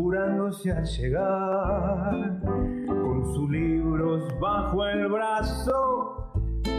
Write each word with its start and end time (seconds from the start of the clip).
apurándose 0.00 0.72
a 0.72 0.82
llegar, 0.82 2.40
con 2.86 3.34
sus 3.34 3.50
libros 3.50 4.22
bajo 4.40 4.86
el 4.86 5.08
brazo, 5.08 6.32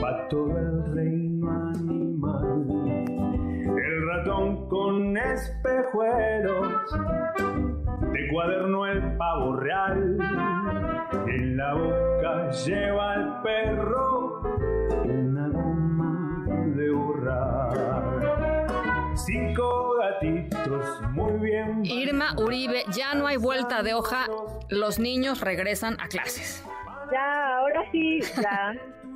va 0.03 0.27
todo 0.27 0.57
el 0.57 0.95
reino 0.95 1.51
animal. 1.69 2.65
El 3.77 4.07
ratón 4.07 4.67
con 4.69 5.15
espejuelos, 5.17 6.67
de 8.11 8.27
cuaderno 8.33 8.87
el 8.87 9.17
pavo 9.17 9.55
real, 9.57 10.17
en 11.27 11.57
la 11.57 11.73
boca 11.75 12.49
lleva 12.49 13.15
el 13.15 13.41
perro 13.43 14.10
Irma 21.83 22.33
Uribe, 22.37 22.83
ya 22.93 23.13
no 23.15 23.27
hay 23.27 23.37
vuelta 23.37 23.83
de 23.83 23.93
hoja. 23.93 24.25
Los 24.69 24.99
niños 24.99 25.41
regresan 25.41 25.99
a 25.99 26.07
clases. 26.07 26.63
Ya, 27.11 27.57
ahora 27.57 27.83
sí, 27.91 28.19
ya. 28.41 28.73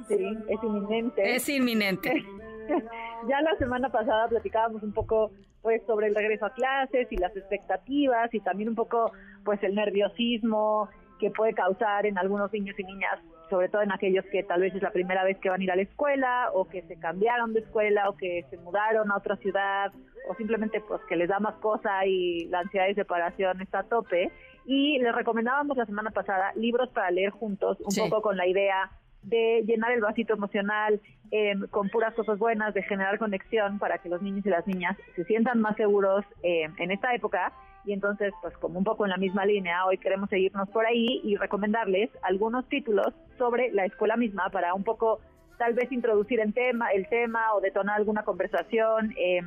Sí, 0.08 0.38
es 0.48 0.64
inminente. 0.64 1.36
Es 1.36 1.50
inminente. 1.50 2.26
ya 3.28 3.42
la 3.42 3.56
semana 3.58 3.90
pasada 3.90 4.28
platicábamos 4.28 4.84
un 4.84 4.94
poco 4.94 5.32
pues 5.62 5.82
sobre 5.88 6.08
el 6.08 6.16
regreso 6.16 6.46
a 6.46 6.54
clases 6.54 7.12
y 7.12 7.18
las 7.18 7.36
expectativas 7.36 8.32
y 8.34 8.40
también 8.40 8.70
un 8.70 8.76
poco 8.76 9.12
pues 9.44 9.62
el 9.64 9.74
nerviosismo 9.74 10.90
que 11.20 11.32
puede 11.32 11.54
causar 11.54 12.06
en 12.06 12.18
algunos 12.18 12.52
niños 12.54 12.76
y 12.78 12.84
niñas, 12.84 13.20
sobre 13.50 13.70
todo 13.70 13.82
en 13.82 13.92
aquellos 13.92 14.26
que 14.26 14.44
tal 14.44 14.62
vez 14.62 14.74
es 14.74 14.82
la 14.82 14.92
primera 14.92 15.24
vez 15.24 15.38
que 15.40 15.50
van 15.50 15.62
a 15.62 15.64
ir 15.64 15.72
a 15.72 15.76
la 15.76 15.82
escuela 15.84 16.50
o 16.54 16.68
que 16.68 16.82
se 16.84 16.98
cambiaron 16.98 17.54
de 17.54 17.62
escuela 17.62 18.10
o 18.10 18.18
que 18.18 18.46
se 18.50 18.58
mudaron 18.58 19.12
a 19.12 19.18
otra 19.18 19.36
ciudad 19.38 19.92
o 20.30 20.36
simplemente 20.36 20.82
pues 20.82 21.02
que 21.08 21.16
les 21.16 21.30
da 21.30 21.40
más 21.40 21.56
cosa 21.56 22.06
y 22.06 22.46
la 22.46 22.60
ansiedad 22.60 22.88
de 22.88 22.96
separación 22.96 23.62
está 23.62 23.80
a 23.80 23.84
tope. 23.84 24.32
Y 24.66 24.98
les 25.00 25.14
recomendábamos 25.14 25.78
la 25.78 25.86
semana 25.86 26.12
pasada 26.12 26.52
libros 26.56 26.90
para 26.90 27.12
leer 27.12 27.30
juntos, 27.30 27.78
un 27.82 28.10
poco 28.10 28.22
con 28.22 28.38
la 28.38 28.48
idea 28.48 28.90
de 29.22 29.64
llenar 29.66 29.92
el 29.92 30.02
vasito 30.02 30.34
emocional 30.34 31.00
eh, 31.32 31.54
con 31.72 31.90
puras 31.90 32.14
cosas 32.14 32.38
buenas, 32.38 32.74
de 32.74 32.84
generar 32.84 33.18
conexión 33.18 33.80
para 33.80 33.98
que 33.98 34.10
los 34.10 34.22
niños 34.22 34.46
y 34.46 34.50
las 34.50 34.66
niñas 34.68 34.96
se 35.16 35.24
sientan 35.26 35.62
más 35.62 35.76
seguros 35.76 36.24
eh, 36.44 36.68
en 36.78 36.92
esta 36.92 37.14
época. 37.14 37.52
Y 37.86 37.94
entonces, 37.94 38.34
pues 38.42 38.56
como 38.58 38.80
un 38.80 38.84
poco 38.84 39.06
en 39.06 39.12
la 39.12 39.18
misma 39.18 39.46
línea, 39.46 39.86
hoy 39.86 39.98
queremos 39.98 40.30
seguirnos 40.30 40.70
por 40.70 40.86
ahí 40.86 41.22
y 41.24 41.36
recomendarles 41.36 42.10
algunos 42.22 42.68
títulos 42.68 43.14
sobre 43.38 43.72
la 43.72 43.86
escuela 43.86 44.18
misma 44.18 44.50
para 44.50 44.74
un 44.74 44.84
poco 44.84 45.20
tal 45.58 45.74
vez 45.74 45.92
introducir 45.92 46.40
el 46.40 46.54
tema, 46.54 46.90
el 46.92 47.08
tema 47.08 47.54
o 47.54 47.62
detonar 47.62 47.98
alguna 47.98 48.24
conversación. 48.24 49.14
Eh, 49.18 49.42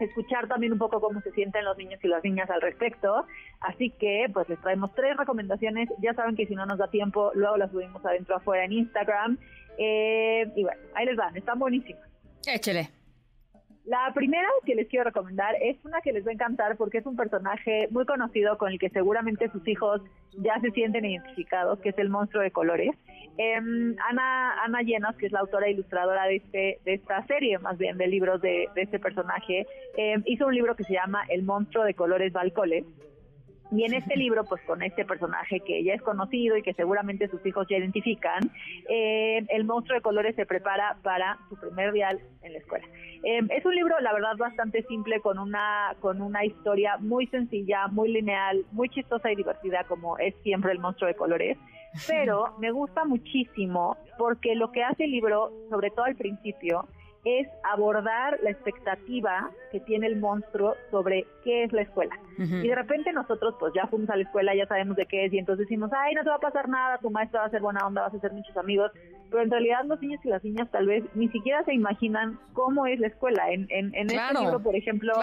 escuchar 0.00 0.48
también 0.48 0.72
un 0.72 0.78
poco 0.78 1.00
cómo 1.00 1.20
se 1.20 1.30
sienten 1.32 1.64
los 1.64 1.76
niños 1.76 2.00
y 2.02 2.08
las 2.08 2.22
niñas 2.22 2.50
al 2.50 2.60
respecto. 2.60 3.26
Así 3.60 3.90
que, 3.90 4.26
pues 4.32 4.48
les 4.48 4.60
traemos 4.60 4.94
tres 4.94 5.16
recomendaciones. 5.16 5.88
Ya 6.00 6.14
saben 6.14 6.36
que 6.36 6.46
si 6.46 6.54
no 6.54 6.66
nos 6.66 6.78
da 6.78 6.88
tiempo, 6.88 7.32
luego 7.34 7.56
las 7.56 7.70
subimos 7.70 8.04
adentro 8.04 8.36
afuera 8.36 8.64
en 8.64 8.72
Instagram. 8.72 9.38
Eh, 9.78 10.50
y 10.54 10.62
bueno, 10.62 10.80
ahí 10.94 11.06
les 11.06 11.16
van, 11.16 11.36
están 11.36 11.58
buenísimas. 11.58 12.08
Échele. 12.46 13.03
La 13.94 14.12
primera 14.12 14.48
que 14.66 14.74
les 14.74 14.88
quiero 14.88 15.04
recomendar 15.04 15.54
es 15.62 15.76
una 15.84 16.00
que 16.00 16.12
les 16.12 16.26
va 16.26 16.30
a 16.30 16.34
encantar 16.34 16.76
porque 16.76 16.98
es 16.98 17.06
un 17.06 17.14
personaje 17.14 17.86
muy 17.92 18.04
conocido 18.04 18.58
con 18.58 18.72
el 18.72 18.78
que 18.80 18.90
seguramente 18.90 19.48
sus 19.50 19.66
hijos 19.68 20.02
ya 20.32 20.58
se 20.60 20.72
sienten 20.72 21.04
identificados, 21.04 21.78
que 21.78 21.90
es 21.90 21.98
el 21.98 22.08
monstruo 22.08 22.42
de 22.42 22.50
colores. 22.50 22.90
Em, 23.38 23.94
Ana, 24.10 24.64
Ana 24.64 24.82
Llenos, 24.82 25.14
que 25.14 25.26
es 25.26 25.32
la 25.32 25.38
autora 25.38 25.68
e 25.68 25.70
ilustradora 25.70 26.24
de, 26.24 26.36
este, 26.36 26.80
de 26.84 26.94
esta 26.94 27.24
serie, 27.28 27.56
más 27.60 27.78
bien 27.78 27.96
de 27.96 28.08
libros 28.08 28.42
de, 28.42 28.68
este 28.74 28.98
personaje, 28.98 29.64
em, 29.96 30.24
hizo 30.26 30.48
un 30.48 30.56
libro 30.56 30.74
que 30.74 30.82
se 30.82 30.94
llama 30.94 31.22
El 31.28 31.44
monstruo 31.44 31.84
de 31.84 31.94
colores 31.94 32.32
Balcoles 32.32 32.84
y 33.70 33.84
en 33.84 33.94
este 33.94 34.16
libro, 34.16 34.44
pues 34.44 34.62
con 34.62 34.82
este 34.82 35.04
personaje 35.04 35.60
que 35.60 35.82
ya 35.82 35.94
es 35.94 36.02
conocido 36.02 36.56
y 36.56 36.62
que 36.62 36.74
seguramente 36.74 37.28
sus 37.28 37.44
hijos 37.46 37.66
ya 37.68 37.78
identifican, 37.78 38.50
eh, 38.88 39.44
el 39.48 39.64
monstruo 39.64 39.96
de 39.96 40.02
colores 40.02 40.36
se 40.36 40.46
prepara 40.46 40.96
para 41.02 41.38
su 41.48 41.56
primer 41.58 41.92
día 41.92 42.10
en 42.42 42.52
la 42.52 42.58
escuela. 42.58 42.86
Eh, 43.24 43.40
es 43.50 43.64
un 43.64 43.74
libro, 43.74 43.98
la 44.00 44.12
verdad, 44.12 44.36
bastante 44.36 44.82
simple, 44.84 45.20
con 45.20 45.38
una, 45.38 45.96
con 46.00 46.20
una 46.20 46.44
historia 46.44 46.98
muy 46.98 47.26
sencilla, 47.28 47.88
muy 47.88 48.10
lineal, 48.10 48.64
muy 48.72 48.88
chistosa 48.90 49.32
y 49.32 49.36
divertida, 49.36 49.84
como 49.84 50.18
es 50.18 50.34
siempre 50.42 50.72
el 50.72 50.78
monstruo 50.78 51.08
de 51.08 51.16
colores. 51.16 51.58
Pero 52.06 52.56
me 52.58 52.70
gusta 52.70 53.04
muchísimo 53.04 53.96
porque 54.18 54.54
lo 54.54 54.72
que 54.72 54.82
hace 54.82 55.04
el 55.04 55.12
libro, 55.12 55.52
sobre 55.70 55.90
todo 55.90 56.04
al 56.04 56.16
principio, 56.16 56.86
es 57.24 57.48
abordar 57.62 58.38
la 58.42 58.50
expectativa 58.50 59.50
que 59.72 59.80
tiene 59.80 60.06
el 60.06 60.16
monstruo 60.16 60.74
sobre 60.90 61.26
qué 61.42 61.64
es 61.64 61.72
la 61.72 61.82
escuela. 61.82 62.18
Y 62.38 62.68
de 62.68 62.74
repente 62.74 63.12
nosotros 63.12 63.54
pues 63.58 63.72
ya 63.74 63.86
fuimos 63.86 64.10
a 64.10 64.16
la 64.16 64.24
escuela, 64.24 64.54
ya 64.54 64.66
sabemos 64.66 64.96
de 64.96 65.06
qué 65.06 65.24
es 65.24 65.32
y 65.32 65.38
entonces 65.38 65.66
decimos, 65.66 65.90
ay, 65.96 66.14
no 66.14 66.22
te 66.22 66.28
va 66.28 66.36
a 66.36 66.40
pasar 66.40 66.68
nada, 66.68 66.98
tu 66.98 67.10
maestra 67.10 67.40
va 67.40 67.46
a 67.46 67.50
ser 67.50 67.62
buena 67.62 67.86
onda, 67.86 68.02
vas 68.02 68.14
a 68.14 68.16
hacer 68.16 68.32
muchos 68.32 68.56
amigos, 68.56 68.90
pero 69.30 69.42
en 69.42 69.50
realidad 69.50 69.84
los 69.86 70.00
niños 70.02 70.20
y 70.24 70.28
las 70.28 70.44
niñas 70.44 70.70
tal 70.70 70.86
vez 70.86 71.04
ni 71.14 71.28
siquiera 71.28 71.64
se 71.64 71.72
imaginan 71.72 72.38
cómo 72.52 72.86
es 72.86 72.98
la 73.00 73.06
escuela. 73.06 73.50
En, 73.50 73.66
en, 73.70 73.94
en 73.94 74.10
este 74.10 74.40
libro, 74.40 74.62
por 74.62 74.76
ejemplo, 74.76 75.14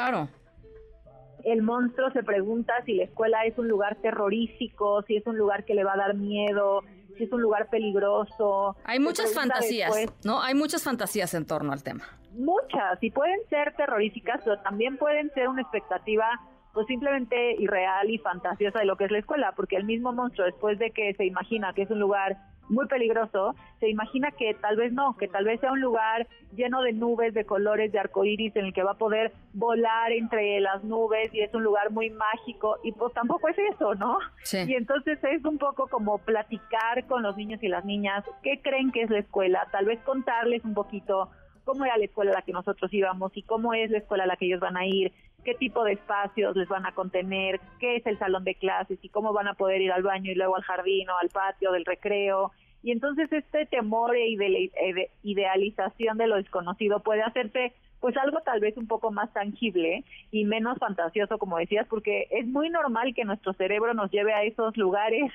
el 1.43 1.61
monstruo 1.61 2.11
se 2.11 2.23
pregunta 2.23 2.73
si 2.85 2.93
la 2.93 3.03
escuela 3.03 3.45
es 3.45 3.57
un 3.57 3.67
lugar 3.67 3.97
terrorífico, 4.01 5.01
si 5.03 5.17
es 5.17 5.25
un 5.27 5.37
lugar 5.37 5.65
que 5.65 5.75
le 5.75 5.83
va 5.83 5.93
a 5.93 5.97
dar 5.97 6.15
miedo, 6.15 6.83
si 7.21 7.25
es 7.25 7.31
un 7.31 7.41
lugar 7.41 7.69
peligroso. 7.69 8.75
Hay 8.83 8.99
muchas 8.99 9.31
fantasías, 9.33 9.93
¿no? 10.23 10.41
Hay 10.41 10.55
muchas 10.55 10.83
fantasías 10.83 11.35
en 11.35 11.45
torno 11.45 11.71
al 11.71 11.83
tema. 11.83 12.03
Muchas, 12.33 12.97
y 13.01 13.11
pueden 13.11 13.39
ser 13.49 13.75
terroríficas, 13.75 14.41
pero 14.43 14.59
también 14.61 14.97
pueden 14.97 15.31
ser 15.33 15.47
una 15.47 15.61
expectativa 15.61 16.25
pues 16.73 16.87
simplemente 16.87 17.55
irreal 17.59 18.09
y 18.09 18.17
fantasiosa 18.17 18.79
de 18.79 18.85
lo 18.85 18.95
que 18.95 19.05
es 19.05 19.11
la 19.11 19.19
escuela, 19.19 19.53
porque 19.55 19.75
el 19.75 19.83
mismo 19.83 20.13
monstruo, 20.13 20.45
después 20.45 20.79
de 20.79 20.91
que 20.91 21.13
se 21.13 21.25
imagina 21.25 21.73
que 21.73 21.83
es 21.83 21.91
un 21.91 21.99
lugar 21.99 22.37
muy 22.69 22.87
peligroso, 22.87 23.53
se 23.79 23.89
imagina 23.89 24.31
que 24.31 24.53
tal 24.53 24.77
vez 24.77 24.93
no, 24.93 25.17
que 25.17 25.27
tal 25.27 25.43
vez 25.43 25.59
sea 25.59 25.73
un 25.73 25.81
lugar 25.81 26.27
lleno 26.55 26.81
de 26.81 26.93
nubes, 26.93 27.33
de 27.33 27.45
colores, 27.45 27.91
de 27.91 27.99
arcoíris, 27.99 28.55
en 28.55 28.65
el 28.65 28.73
que 28.73 28.83
va 28.83 28.91
a 28.91 28.97
poder 28.97 29.33
volar 29.53 30.11
entre 30.13 30.59
las 30.61 30.83
nubes 30.83 31.33
y 31.33 31.41
es 31.41 31.53
un 31.53 31.63
lugar 31.63 31.91
muy 31.91 32.09
mágico 32.09 32.77
y 32.83 32.93
pues 32.93 33.13
tampoco 33.13 33.49
es 33.49 33.57
eso, 33.75 33.93
¿no? 33.95 34.17
Y 34.53 34.75
entonces 34.75 35.19
es 35.23 35.43
un 35.43 35.57
poco 35.57 35.87
como 35.87 36.19
platicar 36.19 37.05
con 37.07 37.23
los 37.23 37.35
niños 37.35 37.61
y 37.61 37.67
las 37.67 37.83
niñas 37.83 38.23
qué 38.41 38.61
creen 38.61 38.91
que 38.91 39.01
es 39.03 39.09
la 39.09 39.19
escuela, 39.19 39.67
tal 39.71 39.85
vez 39.85 39.99
contarles 40.03 40.63
un 40.63 40.73
poquito 40.73 41.29
cómo 41.63 41.85
era 41.85 41.97
la 41.97 42.05
escuela 42.05 42.31
a 42.31 42.35
la 42.35 42.41
que 42.41 42.53
nosotros 42.53 42.91
íbamos 42.93 43.31
y 43.35 43.43
cómo 43.43 43.73
es 43.73 43.91
la 43.91 43.99
escuela 43.99 44.23
a 44.23 44.27
la 44.27 44.35
que 44.35 44.45
ellos 44.45 44.59
van 44.59 44.77
a 44.77 44.85
ir, 44.85 45.11
qué 45.43 45.55
tipo 45.55 45.83
de 45.83 45.93
espacios 45.93 46.55
les 46.55 46.67
van 46.67 46.85
a 46.85 46.93
contener, 46.93 47.59
qué 47.79 47.97
es 47.97 48.05
el 48.05 48.17
salón 48.19 48.43
de 48.43 48.55
clases 48.55 48.99
y 49.01 49.09
cómo 49.09 49.33
van 49.33 49.47
a 49.47 49.53
poder 49.53 49.81
ir 49.81 49.91
al 49.91 50.03
baño 50.03 50.31
y 50.31 50.35
luego 50.35 50.55
al 50.55 50.63
jardín 50.63 51.09
o 51.09 51.17
al 51.17 51.29
patio 51.29 51.71
del 51.71 51.85
recreo. 51.85 52.51
Y 52.83 52.91
entonces 52.91 53.31
este 53.31 53.65
temor 53.65 54.15
e, 54.15 54.27
idealización 55.23 56.17
de 56.17 56.27
lo 56.27 56.35
desconocido 56.35 56.99
puede 56.99 57.21
hacerse 57.21 57.73
pues 57.99 58.17
algo 58.17 58.39
tal 58.41 58.59
vez 58.59 58.75
un 58.77 58.87
poco 58.87 59.11
más 59.11 59.31
tangible 59.31 60.03
y 60.31 60.43
menos 60.45 60.79
fantasioso, 60.79 61.37
como 61.37 61.59
decías, 61.59 61.87
porque 61.87 62.27
es 62.31 62.47
muy 62.47 62.69
normal 62.71 63.13
que 63.13 63.25
nuestro 63.25 63.53
cerebro 63.53 63.93
nos 63.93 64.11
lleve 64.11 64.33
a 64.33 64.43
esos 64.43 64.75
lugares 64.75 65.31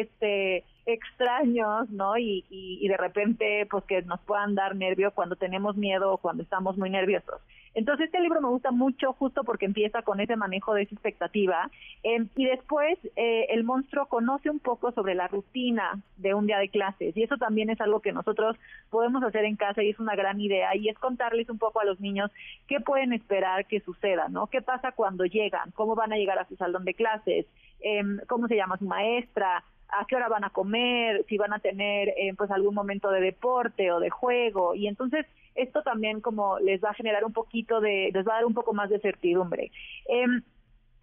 este 0.00 0.64
extraños, 0.84 1.90
¿no? 1.90 2.18
Y, 2.18 2.44
y, 2.50 2.88
de 2.88 2.96
repente, 2.96 3.66
pues 3.70 3.84
que 3.84 4.02
nos 4.02 4.20
puedan 4.20 4.56
dar 4.56 4.74
nervio 4.74 5.12
cuando 5.12 5.36
tenemos 5.36 5.76
miedo 5.76 6.12
o 6.12 6.18
cuando 6.18 6.42
estamos 6.42 6.76
muy 6.76 6.90
nerviosos. 6.90 7.40
Entonces 7.74 8.06
este 8.06 8.20
libro 8.20 8.40
me 8.40 8.48
gusta 8.48 8.70
mucho 8.70 9.14
justo 9.14 9.44
porque 9.44 9.64
empieza 9.64 10.02
con 10.02 10.20
ese 10.20 10.36
manejo 10.36 10.74
de 10.74 10.82
esa 10.82 10.94
expectativa 10.94 11.70
em, 12.02 12.28
y 12.36 12.44
después 12.44 12.98
eh, 13.16 13.46
el 13.48 13.64
monstruo 13.64 14.06
conoce 14.06 14.50
un 14.50 14.58
poco 14.58 14.92
sobre 14.92 15.14
la 15.14 15.26
rutina 15.28 16.02
de 16.18 16.34
un 16.34 16.46
día 16.46 16.58
de 16.58 16.68
clases 16.68 17.16
y 17.16 17.22
eso 17.22 17.38
también 17.38 17.70
es 17.70 17.80
algo 17.80 18.00
que 18.00 18.12
nosotros 18.12 18.56
podemos 18.90 19.22
hacer 19.24 19.46
en 19.46 19.56
casa 19.56 19.82
y 19.82 19.88
es 19.88 19.98
una 19.98 20.14
gran 20.14 20.38
idea 20.38 20.76
y 20.76 20.90
es 20.90 20.98
contarles 20.98 21.48
un 21.48 21.58
poco 21.58 21.80
a 21.80 21.84
los 21.84 21.98
niños 21.98 22.30
qué 22.68 22.80
pueden 22.80 23.14
esperar 23.14 23.64
que 23.64 23.80
suceda, 23.80 24.28
¿no? 24.28 24.48
¿Qué 24.48 24.60
pasa 24.60 24.92
cuando 24.92 25.24
llegan? 25.24 25.70
¿Cómo 25.70 25.94
van 25.94 26.12
a 26.12 26.16
llegar 26.16 26.38
a 26.38 26.48
su 26.48 26.56
salón 26.56 26.84
de 26.84 26.92
clases? 26.92 27.46
Em, 27.80 28.20
¿Cómo 28.28 28.48
se 28.48 28.56
llama 28.56 28.76
su 28.76 28.84
maestra? 28.84 29.64
A 29.92 30.06
qué 30.06 30.16
hora 30.16 30.28
van 30.28 30.44
a 30.44 30.50
comer, 30.50 31.24
si 31.28 31.36
van 31.38 31.52
a 31.52 31.58
tener 31.58 32.08
eh, 32.10 32.34
pues 32.36 32.50
algún 32.50 32.74
momento 32.74 33.10
de 33.10 33.20
deporte 33.20 33.92
o 33.92 34.00
de 34.00 34.10
juego 34.10 34.74
y 34.74 34.86
entonces 34.86 35.26
esto 35.54 35.82
también 35.82 36.20
como 36.20 36.58
les 36.60 36.82
va 36.82 36.90
a 36.90 36.94
generar 36.94 37.24
un 37.24 37.32
poquito 37.32 37.80
de, 37.80 38.10
les 38.12 38.26
va 38.26 38.32
a 38.32 38.36
dar 38.36 38.46
un 38.46 38.54
poco 38.54 38.72
más 38.72 38.88
de 38.90 39.00
certidumbre. 39.00 39.70
Em, 40.06 40.42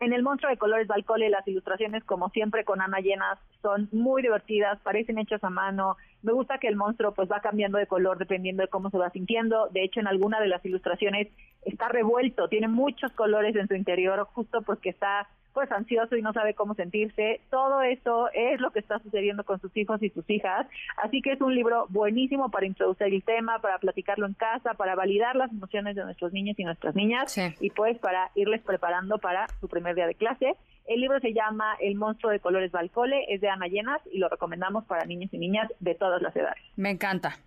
En 0.02 0.14
el 0.14 0.24
monstruo 0.24 0.50
de 0.50 0.58
colores 0.58 0.88
Balcole, 0.88 1.30
las 1.30 1.46
ilustraciones, 1.46 2.06
como 2.06 2.30
siempre, 2.30 2.64
con 2.64 2.80
Ana 2.80 3.00
Llenas, 3.02 3.38
son 3.62 3.90
muy 3.92 4.22
divertidas, 4.22 4.80
parecen 4.82 5.18
hechas 5.18 5.44
a 5.44 5.50
mano. 5.50 5.98
Me 6.22 6.32
gusta 6.32 6.58
que 6.58 6.70
el 6.70 6.78
monstruo 6.78 7.14
pues 7.14 7.30
va 7.30 7.42
cambiando 7.42 7.78
de 7.78 7.86
color 7.86 8.18
dependiendo 8.18 8.64
de 8.64 8.70
cómo 8.70 8.90
se 8.92 8.98
va 8.98 9.10
sintiendo. 9.10 9.68
De 9.72 9.84
hecho, 9.84 10.00
en 10.00 10.08
alguna 10.08 10.40
de 10.40 10.48
las 10.48 10.64
ilustraciones 10.66 11.28
está 11.64 11.90
revuelto, 11.90 12.48
tiene 12.48 12.68
muchos 12.68 13.12
colores 13.14 13.56
en 13.56 13.68
su 13.68 13.76
interior, 13.76 14.26
justo 14.34 14.62
porque 14.62 14.90
está 14.90 15.28
pues 15.54 15.72
ansioso 15.72 16.16
y 16.16 16.22
no 16.22 16.32
sabe 16.34 16.54
cómo 16.54 16.74
sentirse. 16.76 17.42
Todo 17.50 17.82
eso 17.82 18.30
es 18.34 18.62
lo 18.62 18.72
que 18.72 18.80
está 18.80 19.00
sucediendo 19.00 19.44
con 19.44 19.60
sus 19.60 19.76
hijos 19.76 20.02
y 20.02 20.10
sus 20.10 20.30
hijas. 20.30 20.68
Así 21.04 21.22
que 21.22 21.34
es 21.34 21.42
un 21.42 21.54
libro 21.54 21.88
buenísimo 21.90 22.50
para 22.50 22.66
introducir 22.66 23.08
el 23.08 23.24
tema, 23.24 23.60
para 23.60 23.78
platicarlo 23.80 24.26
en 24.26 24.34
casa, 24.34 24.76
para 24.76 24.96
validar 24.96 25.36
las 25.36 25.52
emociones 25.52 25.96
de 25.96 26.04
nuestros 26.04 26.34
niños 26.34 26.58
y 26.60 26.64
nuestras 26.64 26.96
niñas 26.96 27.36
y 27.60 27.70
pues 27.72 27.98
para 28.00 28.32
irles 28.36 28.62
preparando 28.62 29.18
para 29.18 29.48
su 29.60 29.68
primer 29.68 29.96
día 29.96 30.08
de 30.08 30.16
clase. 30.16 30.56
El 30.86 31.02
libro 31.02 31.20
se 31.20 31.34
llama 31.34 31.76
El 31.80 31.96
monstruo 31.96 32.32
de 32.32 32.40
colores 32.40 32.72
Balcole, 32.72 33.26
es 33.28 33.42
de 33.42 33.50
Ana 33.50 33.68
Llenas 33.68 34.02
y 34.12 34.18
lo 34.18 34.30
recomendamos 34.30 34.86
para 34.86 35.06
niños 35.06 35.34
y 35.34 35.38
niñas 35.38 35.70
de 35.80 35.94
todas 35.94 36.22
las 36.22 36.36
edades. 36.36 36.64
Me 36.76 36.90
encanta. 36.90 37.38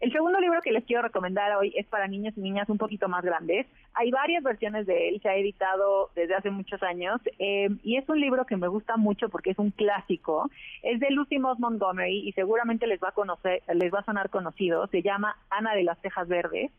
El 0.00 0.12
segundo 0.12 0.38
libro 0.40 0.60
que 0.60 0.72
les 0.72 0.84
quiero 0.84 1.02
recomendar 1.02 1.56
hoy 1.56 1.72
es 1.74 1.86
para 1.86 2.06
niños 2.06 2.34
y 2.36 2.40
niñas 2.40 2.68
un 2.68 2.76
poquito 2.76 3.08
más 3.08 3.24
grandes. 3.24 3.66
Hay 3.94 4.10
varias 4.10 4.42
versiones 4.42 4.86
de 4.86 5.08
él, 5.08 5.20
se 5.22 5.28
ha 5.28 5.36
editado 5.36 6.10
desde 6.14 6.34
hace 6.34 6.50
muchos 6.50 6.82
años 6.82 7.18
eh, 7.38 7.68
y 7.82 7.96
es 7.96 8.06
un 8.08 8.20
libro 8.20 8.44
que 8.44 8.58
me 8.58 8.68
gusta 8.68 8.98
mucho 8.98 9.30
porque 9.30 9.50
es 9.50 9.58
un 9.58 9.70
clásico. 9.70 10.50
Es 10.82 11.00
de 11.00 11.10
Lucy 11.10 11.38
Moss 11.38 11.58
Montgomery 11.58 12.28
y 12.28 12.32
seguramente 12.32 12.86
les 12.86 13.00
va 13.02 13.08
a 13.08 13.12
conocer, 13.12 13.62
les 13.74 13.92
va 13.92 14.00
a 14.00 14.04
sonar 14.04 14.28
conocido. 14.28 14.86
Se 14.88 15.02
llama 15.02 15.36
Ana 15.48 15.74
de 15.74 15.84
las 15.84 16.00
Tejas 16.02 16.28
Verdes. 16.28 16.70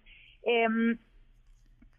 Em, 0.43 0.99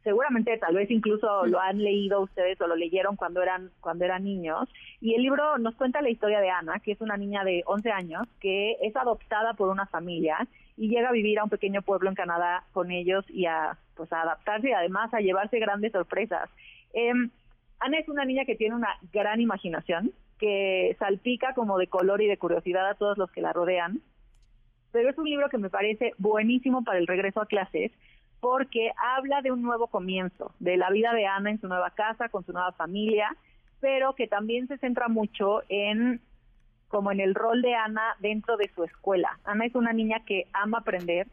seguramente 0.05 0.57
tal 0.59 0.75
vez 0.75 0.91
incluso 0.91 1.47
lo 1.47 1.61
han 1.61 1.83
leído 1.83 2.21
ustedes 2.21 2.61
o 2.61 2.67
lo 2.67 2.77
leyeron 2.77 3.17
cuando 3.17 3.43
eran 3.43 3.71
cuando 3.81 4.05
eran 4.05 4.25
niños 4.25 4.69
y 5.01 5.15
el 5.15 5.23
libro 5.23 5.59
nos 5.59 5.75
cuenta 5.75 6.03
la 6.03 6.11
historia 6.11 6.41
de 6.41 6.51
Ana, 6.51 6.81
que 6.81 6.93
es 6.93 7.01
una 7.01 7.17
niña 7.17 7.45
de 7.45 7.63
11 7.67 7.91
años 7.91 8.29
que 8.41 8.77
es 8.81 8.95
adoptada 8.97 9.55
por 9.55 9.69
una 9.69 9.87
familia 9.87 10.47
y 10.77 10.89
llega 10.89 11.09
a 11.09 11.13
vivir 11.13 11.39
a 11.39 11.45
un 11.45 11.51
pequeño 11.51 11.83
pueblo 11.83 12.09
en 12.09 12.15
Canadá 12.15 12.65
con 12.73 12.91
ellos 12.91 13.25
y 13.29 13.47
a 13.47 13.77
pues 13.97 14.13
a 14.13 14.23
adaptarse 14.23 14.69
y 14.69 14.73
además 14.73 15.13
a 15.13 15.21
llevarse 15.21 15.59
grandes 15.59 15.93
sorpresas. 15.93 16.49
Eh, 16.95 17.13
Ana 17.81 17.99
es 17.99 18.09
una 18.09 18.25
niña 18.25 18.45
que 18.45 18.57
tiene 18.57 18.75
una 18.75 18.97
gran 19.13 19.41
imaginación, 19.41 20.13
que 20.39 20.97
salpica 20.99 21.55
como 21.55 21.79
de 21.79 21.89
color 21.89 22.23
y 22.23 22.27
de 22.27 22.39
curiosidad 22.39 22.89
a 22.89 22.95
todos 22.95 23.19
los 23.19 23.31
que 23.31 23.41
la 23.41 23.53
rodean, 23.53 24.01
pero 24.93 25.11
es 25.11 25.19
un 25.19 25.29
libro 25.29 25.49
que 25.49 25.59
me 25.59 25.71
parece 25.71 26.13
buenísimo 26.19 26.83
para 26.83 26.99
el 26.99 27.07
regreso 27.07 27.41
a 27.41 27.47
clases 27.47 27.93
porque 28.41 28.93
habla 28.97 29.43
de 29.43 29.53
un 29.53 29.63
nuevo 29.63 29.89
comienzo, 29.89 30.53
de 30.61 30.77
la 30.77 30.91
vida 30.91 31.13
de 31.13 31.27
Ana 31.27 31.51
en 31.51 31.61
su 31.61 31.69
nueva 31.69 31.91
casa, 31.91 32.29
con 32.29 32.45
su 32.45 32.53
nueva 32.53 32.73
familia, 32.73 33.37
pero 33.81 34.15
que 34.15 34.27
también 34.27 34.69
se 34.69 34.79
centra 34.79 35.09
mucho 35.09 35.63
en 35.69 36.21
como 36.89 37.13
en 37.13 37.21
el 37.21 37.35
rol 37.35 37.61
de 37.61 37.75
Ana 37.75 38.17
dentro 38.19 38.57
de 38.57 38.71
su 38.75 38.83
escuela. 38.83 39.39
Ana 39.45 39.67
es 39.67 39.75
una 39.75 39.93
niña 39.93 40.21
que 40.25 40.47
ama 40.55 40.79
aprender, 40.79 41.27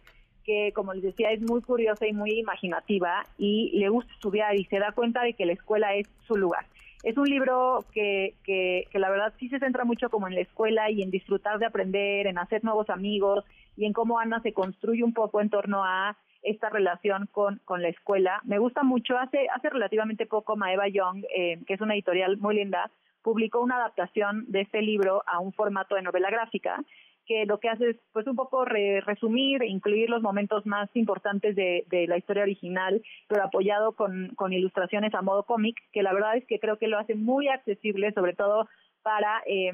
que 0.43 0.71
como 0.73 0.93
les 0.93 1.03
decía 1.03 1.31
es 1.31 1.41
muy 1.41 1.61
curiosa 1.61 2.05
y 2.05 2.13
muy 2.13 2.39
imaginativa 2.39 3.25
y 3.37 3.71
le 3.79 3.89
gusta 3.89 4.11
estudiar 4.13 4.55
y 4.55 4.65
se 4.65 4.79
da 4.79 4.91
cuenta 4.91 5.23
de 5.23 5.33
que 5.33 5.45
la 5.45 5.53
escuela 5.53 5.95
es 5.95 6.07
su 6.27 6.35
lugar. 6.35 6.65
Es 7.05 7.17
un 7.17 7.29
libro 7.29 7.85
que, 7.93 8.33
que, 8.43 8.87
que 8.89 8.97
la 8.97 9.11
verdad 9.11 9.31
sí 9.37 9.47
se 9.49 9.59
centra 9.59 9.85
mucho 9.85 10.09
como 10.09 10.27
en 10.27 10.33
la 10.33 10.41
escuela 10.41 10.89
y 10.89 11.03
en 11.03 11.11
disfrutar 11.11 11.59
de 11.59 11.67
aprender, 11.67 12.25
en 12.25 12.39
hacer 12.39 12.63
nuevos 12.63 12.89
amigos 12.89 13.45
y 13.77 13.85
en 13.85 13.93
cómo 13.93 14.17
Ana 14.17 14.41
se 14.41 14.53
construye 14.53 15.03
un 15.03 15.13
poco 15.13 15.39
en 15.39 15.51
torno 15.51 15.85
a 15.85 16.17
esta 16.41 16.71
relación 16.71 17.29
con, 17.31 17.61
con 17.63 17.83
la 17.83 17.89
escuela. 17.89 18.41
Me 18.43 18.57
gusta 18.57 18.81
mucho, 18.81 19.19
hace, 19.19 19.47
hace 19.53 19.69
relativamente 19.69 20.25
poco 20.25 20.55
Maeva 20.55 20.87
Young, 20.87 21.23
eh, 21.29 21.59
que 21.67 21.75
es 21.75 21.81
una 21.81 21.93
editorial 21.93 22.37
muy 22.37 22.55
linda, 22.55 22.89
publicó 23.21 23.61
una 23.61 23.75
adaptación 23.75 24.45
de 24.47 24.61
este 24.61 24.81
libro 24.81 25.21
a 25.27 25.37
un 25.37 25.53
formato 25.53 25.93
de 25.93 26.01
novela 26.01 26.31
gráfica 26.31 26.83
que 27.25 27.45
lo 27.45 27.59
que 27.59 27.69
hace 27.69 27.91
es 27.91 27.97
pues 28.13 28.27
un 28.27 28.35
poco 28.35 28.65
resumir 28.65 29.63
e 29.63 29.67
incluir 29.67 30.09
los 30.09 30.21
momentos 30.21 30.65
más 30.65 30.89
importantes 30.95 31.55
de, 31.55 31.85
la 32.07 32.17
historia 32.17 32.43
original, 32.43 33.01
pero 33.27 33.43
apoyado 33.43 33.93
con, 33.93 34.33
con 34.35 34.53
ilustraciones 34.53 35.13
a 35.13 35.21
modo 35.21 35.43
cómic, 35.43 35.75
que 35.91 36.03
la 36.03 36.13
verdad 36.13 36.37
es 36.37 36.45
que 36.45 36.59
creo 36.59 36.77
que 36.77 36.87
lo 36.87 36.99
hace 36.99 37.15
muy 37.15 37.47
accesible, 37.47 38.13
sobre 38.13 38.33
todo 38.33 38.67
para 39.01 39.41
eh, 39.45 39.71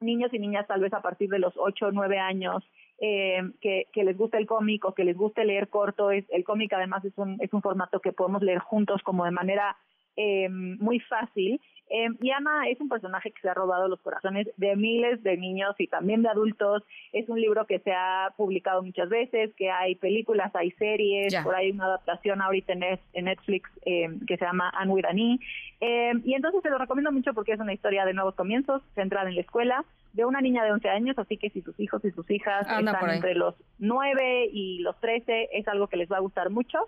niños 0.00 0.32
y 0.32 0.38
niñas 0.38 0.66
tal 0.66 0.80
vez 0.80 0.92
a 0.92 1.02
partir 1.02 1.28
de 1.28 1.38
los 1.38 1.54
8 1.56 1.86
o 1.86 1.92
9 1.92 2.18
años, 2.18 2.64
eh, 2.98 3.42
que, 3.60 3.86
que, 3.92 4.04
les 4.04 4.16
guste 4.16 4.36
el 4.36 4.46
cómic 4.46 4.84
o 4.84 4.94
que 4.94 5.04
les 5.04 5.16
guste 5.16 5.44
leer 5.44 5.68
corto. 5.68 6.10
Es, 6.10 6.24
el 6.30 6.44
cómic 6.44 6.72
además 6.72 7.04
es 7.04 7.16
un, 7.16 7.36
es 7.40 7.52
un 7.52 7.62
formato 7.62 8.00
que 8.00 8.12
podemos 8.12 8.42
leer 8.42 8.58
juntos 8.58 9.02
como 9.02 9.24
de 9.24 9.30
manera 9.30 9.76
eh, 10.16 10.48
muy 10.48 11.00
fácil. 11.00 11.60
Eh, 11.92 12.06
y 12.20 12.30
Ana 12.30 12.68
es 12.68 12.80
un 12.80 12.88
personaje 12.88 13.32
que 13.32 13.40
se 13.40 13.48
ha 13.48 13.54
robado 13.54 13.88
los 13.88 14.00
corazones 14.00 14.46
de 14.56 14.76
miles 14.76 15.20
de 15.24 15.36
niños 15.36 15.74
y 15.78 15.88
también 15.88 16.22
de 16.22 16.28
adultos. 16.28 16.84
Es 17.12 17.28
un 17.28 17.40
libro 17.40 17.66
que 17.66 17.80
se 17.80 17.92
ha 17.92 18.32
publicado 18.36 18.82
muchas 18.82 19.08
veces, 19.08 19.52
que 19.56 19.70
hay 19.70 19.96
películas, 19.96 20.54
hay 20.54 20.70
series, 20.72 21.34
por 21.42 21.56
ahí 21.56 21.72
una 21.72 21.86
adaptación 21.86 22.40
ahorita 22.40 22.74
en 22.74 23.24
Netflix 23.24 23.68
eh, 23.84 24.08
que 24.26 24.36
se 24.36 24.44
llama 24.44 24.70
Anne 24.76 24.92
with 24.92 25.04
eh, 25.80 26.12
y 26.24 26.34
entonces 26.34 26.62
se 26.62 26.70
lo 26.70 26.78
recomiendo 26.78 27.10
mucho 27.10 27.34
porque 27.34 27.52
es 27.52 27.60
una 27.60 27.72
historia 27.72 28.04
de 28.04 28.12
nuevos 28.12 28.34
comienzos, 28.34 28.82
centrada 28.94 29.28
en 29.28 29.34
la 29.34 29.40
escuela, 29.40 29.84
de 30.12 30.24
una 30.24 30.40
niña 30.40 30.62
de 30.62 30.72
11 30.72 30.88
años, 30.90 31.18
así 31.18 31.38
que 31.38 31.50
si 31.50 31.62
sus 31.62 31.78
hijos 31.80 32.04
y 32.04 32.10
sus 32.10 32.30
hijas 32.30 32.66
están 32.68 33.10
entre 33.10 33.34
los 33.34 33.54
9 33.78 34.50
y 34.52 34.78
los 34.80 34.98
13, 35.00 35.48
es 35.52 35.66
algo 35.66 35.88
que 35.88 35.96
les 35.96 36.10
va 36.10 36.18
a 36.18 36.20
gustar 36.20 36.50
mucho. 36.50 36.78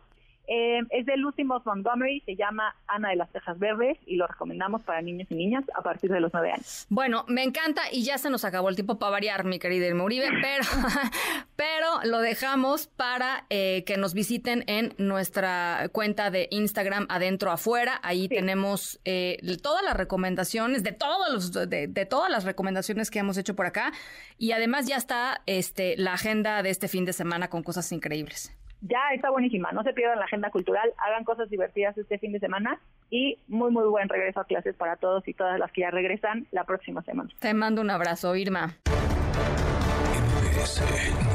Eh, 0.49 0.81
es 0.91 1.07
de 1.07 1.17
Lucy 1.17 1.45
Moss 1.45 1.65
Montgomery, 1.65 2.21
se 2.27 2.35
llama 2.35 2.75
Ana 2.87 3.11
de 3.11 3.17
las 3.17 3.31
Tejas 3.31 3.59
Verdes 3.59 3.97
y 4.07 4.17
lo 4.17 4.27
recomendamos 4.27 4.83
para 4.83 5.01
niños 5.01 5.29
y 5.31 5.35
niñas 5.35 5.65
a 5.75 5.83
partir 5.83 6.11
de 6.11 6.21
los 6.21 6.33
nueve 6.33 6.53
años. 6.53 6.87
Bueno, 6.89 7.25
me 7.29 7.43
encanta 7.43 7.83
y 7.93 8.05
ya 8.05 8.19
se 8.19 8.29
nos 8.29 8.45
acabó 8.45 8.69
el 8.69 8.75
tiempo 8.75 8.99
para 8.99 9.11
variar, 9.11 9.45
mi 9.45 9.59
querida 9.59 9.87
Irma 9.87 10.05
Uribe, 10.05 10.29
pero, 10.43 10.65
pero 11.57 12.05
lo 12.05 12.19
dejamos 12.21 12.89
para 12.89 13.47
eh, 13.51 13.85
que 13.87 13.97
nos 13.97 14.15
visiten 14.15 14.65
en 14.67 14.95
nuestra 14.99 15.89
cuenta 15.93 16.31
de 16.31 16.49
Instagram 16.51 17.07
Adentro 17.09 17.51
Afuera. 17.51 18.01
Ahí 18.03 18.29
tenemos 18.29 19.01
eh, 19.05 19.39
todas 19.63 19.85
las 19.85 19.97
recomendaciones, 19.97 20.83
de, 20.83 20.93
todos 20.93 21.33
los, 21.33 21.53
de, 21.53 21.87
de, 21.87 22.07
todas 22.07 22.31
las 22.31 22.45
recomendaciones 22.45 23.11
que 23.11 23.21
hemos 23.21 23.39
hecho 23.39 23.55
por 23.55 23.67
acá 23.67 23.93
y 24.39 24.53
además 24.53 24.87
ya 24.87 24.97
está 24.97 25.43
este, 25.47 25.97
la 25.97 26.15
agenda 26.15 26.63
de 26.63 26.71
este 26.71 26.89
fin 26.89 27.05
de 27.05 27.13
semana 27.13 27.49
con 27.49 27.63
cosas 27.63 27.91
increíbles 27.93 28.53
ya 28.83 28.99
está 29.15 29.31
buenísima. 29.31 29.73
No 29.73 29.83
se 29.83 29.93
pierdan 29.93 30.19
la 30.19 30.27
agenda 30.27 30.51
cultural, 30.51 30.93
hagan 30.99 31.25
cosas 31.25 31.49
divertidas 31.49 31.97
este 31.97 32.19
fin 32.19 32.33
de 32.33 32.41
semana 32.41 32.79
y 33.11 33.39
muy, 33.49 33.71
muy 33.71 33.85
buen 33.85 34.09
regreso 34.09 34.41
a 34.41 34.45
clases 34.45 34.77
para 34.77 34.97
todos 34.97 35.27
y 35.27 35.35
todas 35.35 35.59
las 35.59 35.73
que 35.73 35.83
ya 35.83 35.91
regresan 35.91 36.47
la 36.51 36.65
próxima 36.65 37.03
semana. 37.03 37.31
Te 37.39 37.55
mando 37.55 37.81
un 37.81 37.91
abrazo, 37.91 38.35
Irma. 38.37 38.77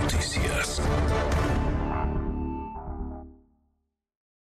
Noticias. 0.04 0.82